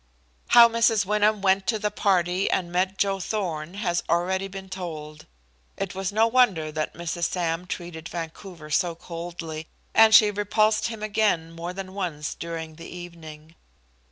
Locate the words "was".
5.93-6.11